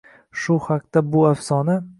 Shu 0.43 0.57
haqda 0.69 1.05
bu 1.13 1.23
afsona. 1.33 1.81